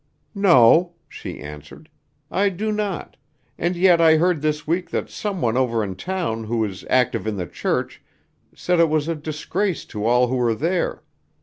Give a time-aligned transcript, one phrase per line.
[0.33, 1.87] "No," she answered,
[2.31, 3.17] "I do not;
[3.55, 7.27] and yet I heard this week that some one over in town who is active
[7.27, 8.01] in the church
[8.55, 11.03] said it was a disgrace to all who were there.